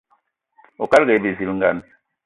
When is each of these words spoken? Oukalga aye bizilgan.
Oukalga 0.81 1.11
aye 1.11 1.23
bizilgan. 1.23 1.77